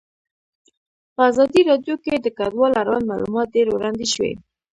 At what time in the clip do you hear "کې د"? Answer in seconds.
2.03-2.27